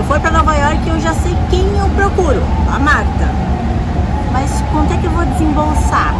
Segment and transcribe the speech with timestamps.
[0.00, 2.40] eu for para Nova York, eu já sei quem eu procuro,
[2.74, 3.28] a Marta.
[4.32, 6.14] Mas quanto é que eu vou desembolsar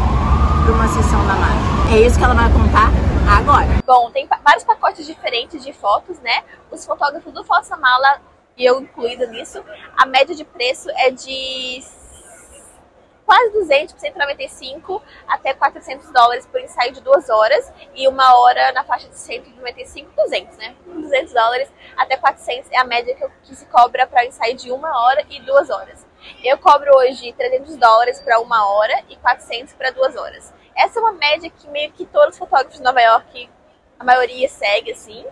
[0.63, 1.95] para uma sessão da Marta?
[1.95, 2.91] É isso que ela vai contar
[3.27, 3.81] agora.
[3.87, 6.43] Bom, tem vários pacotes diferentes de fotos, né?
[6.71, 8.21] Os fotógrafos do Foto Mala
[8.55, 9.65] e eu incluída nisso,
[9.97, 11.83] a média de preço é de
[13.31, 18.83] quase 200, 195 até 400 dólares por ensaio de duas horas e uma hora na
[18.83, 20.75] faixa de 195, 200, né?
[20.85, 25.01] 200 dólares até 400 é a média que, que se cobra para ensaio de uma
[25.01, 26.05] hora e duas horas.
[26.43, 30.53] Eu cobro hoje 300 dólares para uma hora e 400 para duas horas.
[30.77, 33.49] Essa é uma média que meio que todos os fotógrafos de Nova York
[33.97, 35.25] a maioria segue, assim.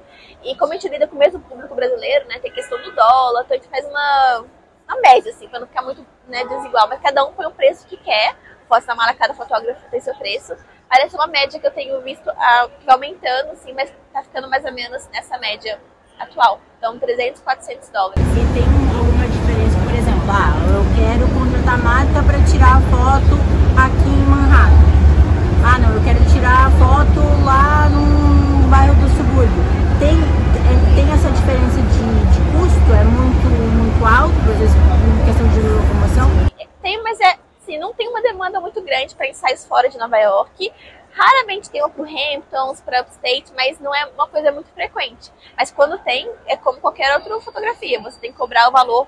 [0.44, 2.38] E como a gente lida com o mesmo público brasileiro, né?
[2.38, 4.44] Tem questão do dólar, então a gente faz uma,
[4.88, 6.88] uma média, assim, pra não ficar muito né, desigual.
[6.88, 8.34] Mas cada um põe o preço que quer.
[8.68, 10.56] Foto na mala, cada fotógrafo tem seu preço.
[10.88, 14.72] Parece uma média que eu tenho visto ah, aumentando, assim, mas tá ficando mais ou
[14.72, 15.78] menos nessa média
[16.18, 16.60] atual.
[16.78, 18.22] Então, 300, 400 dólares.
[18.22, 22.80] E tem alguma diferença, por exemplo, ah, eu quero contratar a marca para tirar a
[22.88, 23.34] foto
[23.76, 24.88] aqui em Manhattan.
[25.64, 29.62] Ah, não, eu quero tirar a foto lá no bairro do subúrbio.
[29.98, 32.92] Tem, é, tem essa diferença de, de custo?
[32.94, 36.30] É muito, muito alto, às vezes, em questão de locomoção?
[36.80, 40.16] Tem, mas é, assim, não tem uma demanda muito grande para ensaios fora de Nova
[40.16, 40.72] York.
[41.12, 45.32] Raramente tem uma para Hamptons, para Upstate, mas não é uma coisa muito frequente.
[45.56, 48.00] Mas quando tem, é como qualquer outra fotografia.
[48.00, 49.06] Você tem que cobrar o valor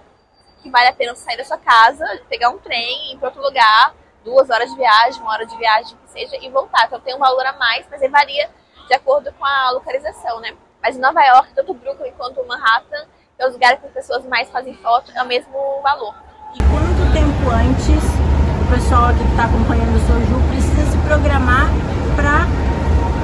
[0.63, 3.95] que vale a pena sair da sua casa, pegar um trem, ir para outro lugar,
[4.25, 6.87] duas horas de viagem, uma hora de viagem que seja, e voltar.
[6.87, 8.51] Então tem um valor a mais, mas aí varia
[8.87, 10.55] de acordo com a localização, né?
[10.83, 13.07] Mas em Nova York, tanto Brooklyn quanto Manhattan,
[13.39, 16.15] é os lugares que as pessoas mais fazem foto, é o mesmo valor.
[16.55, 18.05] E quanto tempo antes
[18.61, 21.69] o pessoal que está acompanhando o seu Ju precisa se programar
[22.17, 22.45] para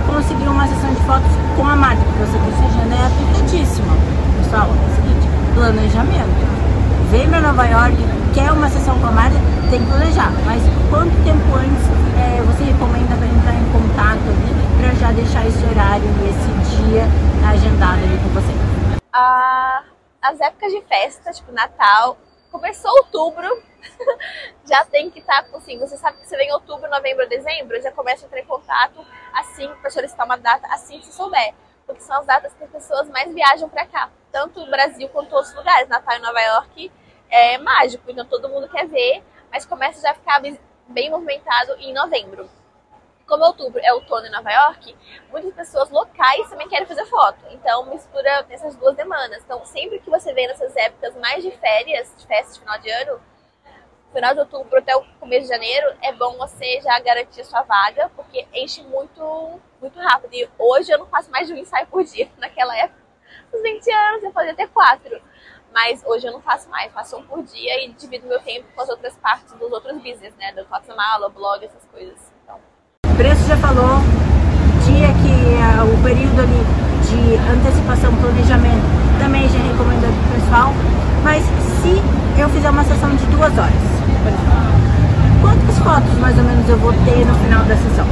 [0.06, 3.94] conseguir uma sessão de fotos com a você que essa agenda é aplicadíssima.
[4.38, 6.46] Pessoal, é o seguinte, planejamento.
[7.10, 7.96] Vem para Nova York,
[8.34, 9.36] quer uma sessão com a marca,
[9.70, 10.32] tem que planejar.
[10.44, 11.84] Mas quanto tempo antes
[12.18, 16.76] é, você recomenda para entrar em contato ali para já deixar esse horário e esse
[16.76, 17.04] dia
[17.48, 18.52] agendado ali com você?
[19.12, 19.82] Ah,
[20.20, 22.18] as épocas de festa, tipo Natal,
[22.52, 23.48] começou outubro,
[24.64, 27.80] já tem que estar tá, assim, você sabe que você vem em outubro, novembro, dezembro,
[27.80, 31.54] já começa a entrar em contato assim para solicitar uma data assim que souber,
[31.86, 35.34] porque são as datas que as pessoas mais viajam para cá, tanto o Brasil quanto
[35.34, 35.88] outros lugares.
[35.88, 36.92] Natal em Nova York
[37.30, 40.40] é mágico, então todo mundo quer ver, mas começa já a ficar
[40.88, 42.48] bem movimentado em novembro
[43.26, 44.96] como outubro é outono em Nova York,
[45.30, 47.38] muitas pessoas locais também querem fazer foto.
[47.50, 49.42] Então mistura essas duas demandas.
[49.44, 52.88] Então sempre que você vem nessas épocas mais de férias, de festas de final de
[52.88, 53.20] ano,
[54.16, 58.10] final de outubro até o começo de janeiro, é bom você já garantir sua vaga,
[58.16, 60.32] porque enche muito, muito rápido.
[60.32, 62.26] E hoje eu não faço mais de um ensaio por dia.
[62.38, 62.98] Naquela época,
[63.52, 65.20] uns 20 anos, eu fazia até quatro.
[65.70, 68.80] Mas hoje eu não faço mais, faço um por dia e divido meu tempo com
[68.80, 70.52] as outras partes dos outros business, né?
[70.52, 70.66] Do
[70.96, 72.34] mala, blog, essas coisas
[73.16, 74.00] preço já falou,
[74.84, 76.60] dia que é o período ali
[77.08, 78.84] de antecipação, planejamento,
[79.18, 80.72] também já recomendado pro pessoal.
[81.24, 81.42] Mas
[81.80, 83.95] se eu fizer uma sessão de duas horas,
[85.40, 88.06] quantas fotos mais ou menos eu vou ter no final da sessão?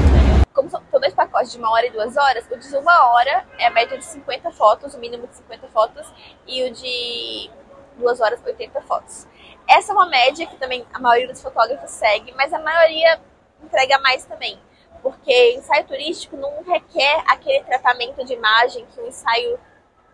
[0.53, 3.67] Como são dois pacotes de uma hora e duas horas, o de uma hora é
[3.67, 6.07] a média de 50 fotos, o mínimo de 50 fotos,
[6.47, 7.51] e o de
[7.99, 9.27] duas horas 80 fotos.
[9.69, 13.21] Essa é uma média que também a maioria dos fotógrafos segue, mas a maioria
[13.63, 14.59] entrega mais também
[15.05, 19.61] porque ensaio turístico não requer aquele tratamento de imagem que um ensaio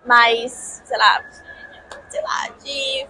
[0.04, 1.24] mais, sei lá,
[2.08, 3.06] sei lá, de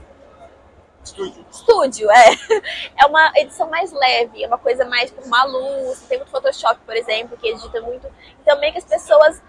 [1.05, 1.47] Estúdio.
[1.51, 2.31] Estúdio, é.
[2.97, 6.03] É uma edição mais leve, é uma coisa mais com uma luz.
[6.09, 8.07] Tem muito Photoshop, por exemplo, que edita muito.
[8.41, 9.43] Então, meio que as pessoas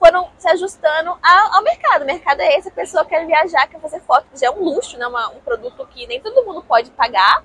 [0.00, 2.02] foram se ajustando ao, ao mercado.
[2.02, 4.96] O mercado é esse, a pessoa quer viajar, quer fazer foto, já é um luxo,
[4.96, 5.06] né?
[5.06, 7.44] Uma, um produto que nem todo mundo pode pagar.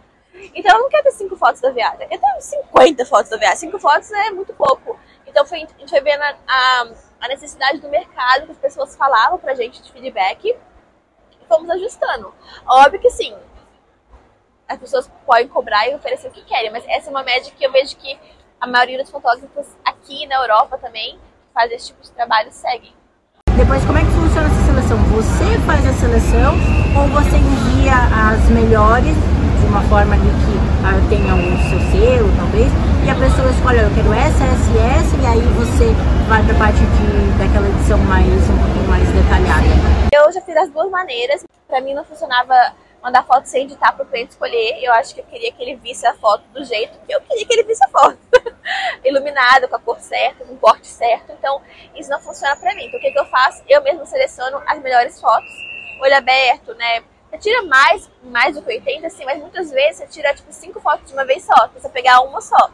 [0.53, 3.57] Então ela não quer ter cinco fotos da viagem, quer ter 50 fotos da viagem.
[3.57, 4.97] Cinco fotos é muito pouco.
[5.27, 6.87] Então foi, a gente foi vendo a, a,
[7.21, 10.55] a necessidade do mercado, que as pessoas falavam pra gente de feedback,
[11.47, 12.33] fomos ajustando.
[12.67, 13.35] Óbvio que sim,
[14.67, 17.63] as pessoas podem cobrar e oferecer o que querem, mas essa é uma média que
[17.63, 18.17] eu vejo que
[18.59, 21.19] a maioria dos fotógrafos aqui na Europa também,
[21.53, 22.93] fazem esse tipo de trabalho, seguem.
[23.55, 24.97] Depois, como é que funciona essa seleção?
[25.15, 26.53] Você faz a seleção
[26.97, 32.29] ou você envia as melhores de uma forma ali que ah, tenha um seu selo,
[32.35, 32.69] talvez,
[33.05, 35.85] e a pessoa escolhe, eu quero essa, essa e essa, e aí você
[36.27, 39.69] vai para a parte de, daquela edição mais, um pouquinho mais detalhada.
[40.11, 42.55] Eu já fiz as duas maneiras, para mim não funcionava
[43.03, 45.75] mandar foto sem editar para o cliente escolher, eu acho que eu queria que ele
[45.75, 48.17] visse a foto do jeito que eu queria que ele visse a foto.
[49.05, 51.61] Iluminado, com a cor certa, com o corte certo, então
[51.93, 52.87] isso não funciona para mim.
[52.87, 53.61] Então o que, que eu faço?
[53.69, 55.51] Eu mesmo seleciono as melhores fotos,
[56.01, 57.03] olho aberto, né?
[57.29, 60.79] Você tira mais, mais do que 80, sim, mas muitas vezes você tira tipo cinco
[60.79, 62.71] fotos de uma vez só, você pegar uma só.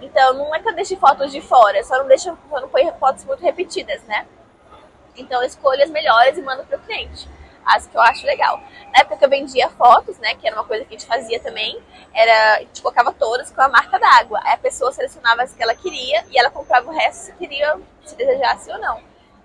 [0.00, 2.68] Então não é que eu deixe fotos de fora, só não deixo, só não
[2.98, 4.26] fotos muito repetidas, né?
[5.16, 7.28] Então eu escolho as melhores e mando pro cliente
[7.64, 8.60] as que eu acho legal.
[8.92, 11.40] Na época que eu vendia fotos, né, que era uma coisa que a gente fazia
[11.40, 11.80] também,
[12.12, 14.40] era, a gente colocava todas com a marca d'água.
[14.44, 17.78] Aí a pessoa selecionava as que ela queria e ela comprava o resto se queria,
[18.04, 19.00] se desejasse ou não.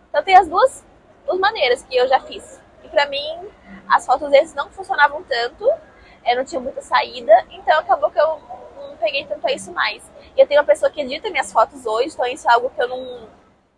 [0.09, 0.83] Então tem as duas,
[1.25, 2.59] duas maneiras que eu já fiz.
[2.83, 3.49] E pra mim,
[3.89, 5.77] as fotos desses não funcionavam tanto, eu
[6.25, 8.39] eh, não tinha muita saída, então acabou que eu
[8.75, 10.03] não peguei tanto a isso mais.
[10.37, 12.79] E eu tenho uma pessoa que edita minhas fotos hoje, então isso é algo que
[12.79, 13.27] eu não,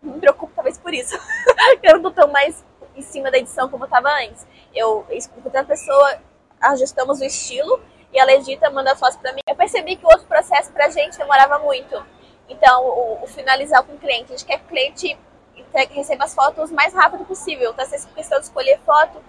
[0.02, 1.18] não me preocupo talvez por isso.
[1.82, 2.62] eu não tô tão mais
[2.94, 4.46] em cima da edição como eu estava antes.
[4.74, 6.18] Eu escuto a pessoa,
[6.60, 7.80] ajustamos o estilo
[8.12, 9.40] e ela edita, manda fotos para mim.
[9.48, 12.04] Eu percebi que o outro processo pra gente demorava muito.
[12.46, 15.18] Então, o, o finalizar com o cliente, a gente quer que o cliente
[15.92, 17.70] receba as fotos o mais rápido possível.
[17.70, 19.22] Então, essa questão de escolher foto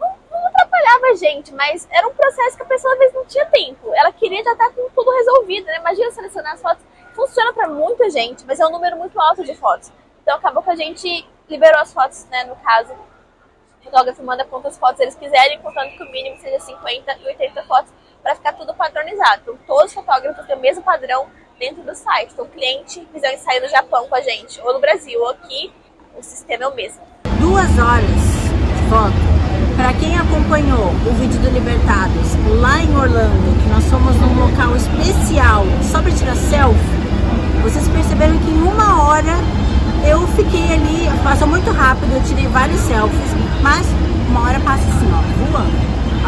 [0.00, 3.24] não, não, atrapalhava a gente, mas era um processo que a pessoa às vezes não
[3.24, 3.92] tinha tempo.
[3.94, 5.76] Ela queria já estar com tudo resolvido, né?
[5.78, 6.84] Imagina selecionar as fotos.
[7.14, 9.92] Funciona para muita gente, mas é um número muito alto de fotos.
[10.22, 12.92] Então acabou que a gente liberou as fotos, né, no caso.
[12.92, 17.62] O fotógrafo manda quantas fotos eles quiserem, contando que o mínimo seja 50 e 80
[17.64, 17.92] fotos,
[18.22, 19.42] para ficar tudo padronizado.
[19.42, 22.32] Então, todos os fotógrafos têm o mesmo padrão dentro do site.
[22.32, 25.70] Então, o cliente quiser sair do Japão com a gente, ou no Brasil, ou aqui,
[26.16, 27.02] o sistema é o mesmo.
[27.38, 29.33] Duas horas de foto.
[29.84, 34.74] Para quem acompanhou o vídeo do Libertados lá em Orlando, que nós fomos num local
[34.74, 36.80] especial só para tirar selfie,
[37.62, 39.36] vocês perceberam que em uma hora
[40.08, 43.86] eu fiquei ali, passou muito rápido, eu tirei vários selfies, mas
[44.30, 45.20] uma hora passa assim, ó,
[45.52, 45.76] voando.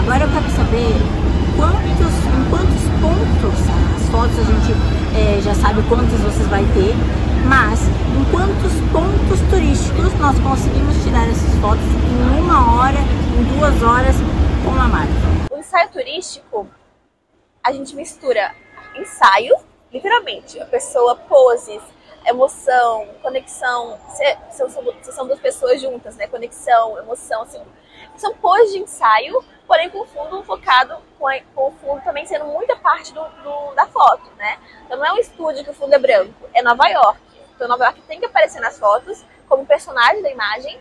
[0.01, 0.95] Agora eu quero saber
[1.57, 3.59] quantos, em quantos pontos,
[3.97, 4.77] as fotos a gente
[5.15, 6.95] é, já sabe quantos vocês vai ter,
[7.49, 13.83] mas em quantos pontos turísticos nós conseguimos tirar essas fotos em uma hora, em duas
[13.83, 14.17] horas
[14.65, 15.13] com a marca.
[15.51, 16.69] O ensaio turístico,
[17.63, 18.53] a gente mistura
[18.97, 19.55] ensaio,
[19.93, 21.81] literalmente, a pessoa poses,
[22.27, 23.99] emoção, conexão,
[24.51, 26.27] são, são, duas pessoas juntas, né?
[26.27, 27.63] Conexão, emoção, assim.
[28.17, 32.27] São pôs de ensaio, porém com o fundo focado, com, a, com, o fundo também
[32.27, 34.59] sendo muita parte do, do, da foto, né?
[34.85, 37.26] Então não é um estúdio que o fundo é branco, é Nova York.
[37.57, 40.79] Então Nova York tem que aparecer nas fotos como personagem da imagem,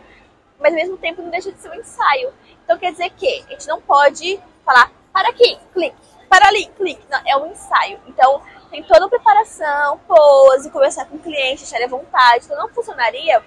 [0.60, 2.32] mas ao mesmo tempo não deixa de ser um ensaio.
[2.62, 5.96] Então quer dizer que a gente não pode falar, para aqui, clique,
[6.28, 7.02] para ali, clique.
[7.08, 7.98] Não, é um ensaio.
[8.06, 12.44] Então tem toda a preparação, pose, conversar com o cliente, deixar ele à vontade.
[12.44, 13.42] Então não funcionaria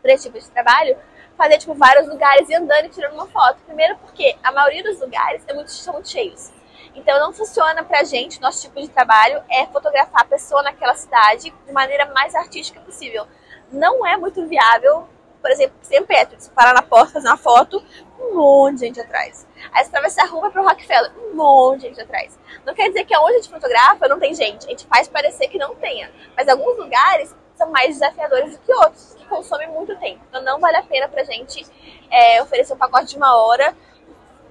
[0.00, 0.96] para esse tipo de trabalho
[1.36, 3.58] fazer tipo vários lugares e andando e tirando uma foto.
[3.66, 6.52] Primeiro porque a maioria dos lugares é muito, são muito cheios.
[6.94, 11.52] Então não funciona pra gente, nosso tipo de trabalho é fotografar a pessoa naquela cidade
[11.66, 13.26] de maneira mais artística possível.
[13.70, 15.06] Não é muito viável
[15.40, 16.04] por exemplo, St.
[16.04, 17.82] Patrick's, parar na porta, fazer uma foto,
[18.20, 19.46] um monte de gente atrás.
[19.72, 22.38] Aí você atravessa a rua para o Rockefeller, um monte de gente atrás.
[22.66, 25.48] Não quer dizer que onde a gente fotografa não tem gente, a gente faz parecer
[25.48, 26.10] que não tenha.
[26.36, 30.20] Mas alguns lugares são mais desafiadores do que outros, que consomem muito tempo.
[30.28, 31.64] Então não vale a pena pra gente
[32.10, 33.74] é, oferecer um pacote de uma hora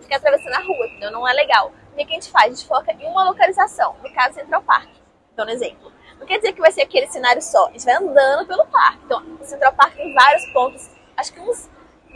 [0.01, 1.11] ficar atravessando a rua, entendeu?
[1.11, 1.71] Não é legal.
[1.97, 2.45] O que a gente faz?
[2.45, 4.87] A gente foca em uma localização, no caso Central Park,
[5.35, 5.91] dando exemplo.
[6.19, 7.67] Não quer dizer que vai ser aquele cenário só.
[7.67, 8.99] A gente vai andando pelo parque.
[9.05, 11.67] Então, o Central Park tem vários pontos, acho que uns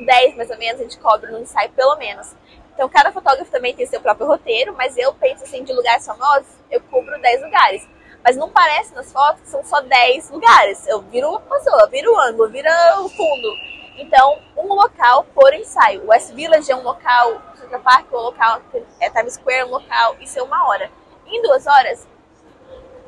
[0.05, 2.35] 10 mais ou menos a gente cobre no ensaio, pelo menos.
[2.75, 6.47] Então, cada fotógrafo também tem seu próprio roteiro, mas eu penso assim, de lugares famosos,
[6.69, 7.87] eu cubro 10 lugares.
[8.23, 10.87] Mas não parece nas fotos que são só 10 lugares.
[10.87, 12.71] Eu viro uma pessoa, viro o ângulo, vira
[13.01, 13.51] o fundo.
[13.97, 16.03] Então, um local por ensaio.
[16.03, 18.61] O West Village é um local, o Central Park é um local,
[18.99, 20.91] é Times Square um local, isso é uma hora.
[21.25, 22.07] Em duas horas,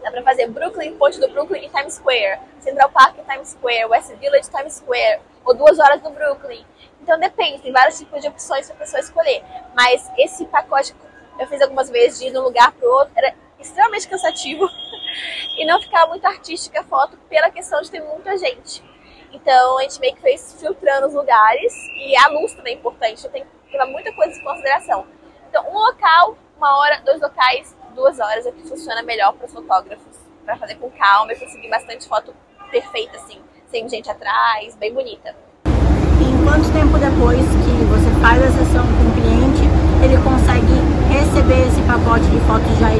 [0.03, 2.41] Dá pra fazer Brooklyn, Ponte do Brooklyn e Times Square.
[2.59, 3.85] Central Park e Times Square.
[3.85, 5.21] West Village Times Square.
[5.45, 6.65] Ou duas horas no Brooklyn.
[7.01, 9.41] Então depende, tem vários tipos de opções pra pessoa escolher.
[9.73, 10.93] Mas esse pacote
[11.39, 14.67] eu fiz algumas vezes de ir de um lugar pro outro, era extremamente cansativo.
[15.57, 18.83] e não ficava muito artística a foto pela questão de ter muita gente.
[19.31, 23.27] Então a gente meio que fez filtrando os lugares e a luz também é importante,
[23.29, 25.05] que levar muita coisa em consideração.
[25.49, 29.53] Então, um local, uma hora, dois locais, duas horas é que funciona melhor para os
[29.53, 32.33] fotógrafos, para fazer com calma e conseguir bastante foto
[32.71, 35.35] perfeita, assim, sem gente atrás, bem bonita.
[35.65, 39.65] E quanto tempo depois que você faz a sessão com o cliente,
[40.03, 40.73] ele consegue
[41.09, 42.89] receber esse pacote de fotos já?
[42.89, 42.92] O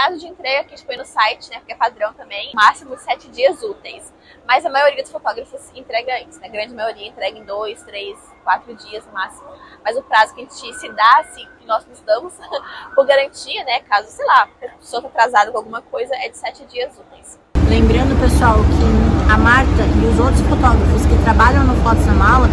[0.00, 2.96] prazo de entrega que a gente põe no site, né, porque é padrão também, máximo
[2.96, 4.10] de sete dias úteis.
[4.46, 6.48] Mas a maioria dos fotógrafos entrega antes, né?
[6.48, 9.48] A grande maioria entrega em dois, três, quatro dias no máximo.
[9.84, 12.32] Mas o prazo que a gente se dá, assim, que nós nos damos,
[12.94, 13.80] por garantia, né?
[13.80, 17.38] Caso, sei lá, a pessoa tá atrasada com alguma coisa, é de sete dias úteis.
[17.68, 22.48] Lembrando, pessoal, que a Marta e os outros fotógrafos que trabalham no Fotos na Mala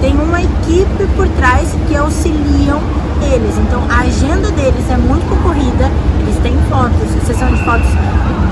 [0.00, 2.80] tem uma equipe por trás que auxiliam
[3.32, 3.56] eles.
[3.58, 7.88] Então a agenda deles é muito concorrida, eles têm fotos, sessão de fotos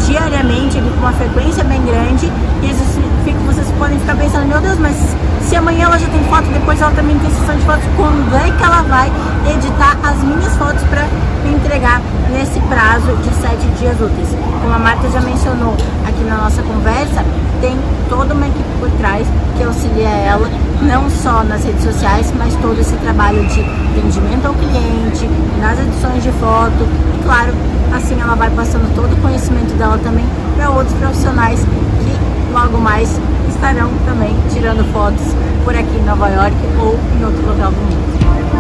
[0.07, 2.27] diariamente, com uma frequência bem grande,
[2.63, 4.97] e eles ficam, vocês podem ficar pensando, meu Deus, mas
[5.43, 8.51] se amanhã ela já tem foto, depois ela também tem sessão de fotos, quando é
[8.51, 9.11] que ela vai
[9.53, 11.07] editar as minhas fotos para
[11.45, 12.01] me entregar
[12.31, 14.29] nesse prazo de sete dias úteis?
[14.63, 15.77] Como a Marta já mencionou
[16.21, 17.25] aqui na nossa conversa,
[17.61, 17.77] tem
[18.09, 20.49] toda uma equipe por trás que auxilia ela,
[20.83, 25.29] não só nas redes sociais, mas todo esse trabalho de atendimento ao cliente,
[25.61, 26.87] nas edições de foto,
[27.19, 27.53] e claro,
[27.95, 33.19] assim ela vai passando todo o conhecimento dela também para outros profissionais que logo mais
[33.49, 35.35] estarão também tirando fotos
[35.65, 38.60] por aqui em Nova York ou em outro local do mundo.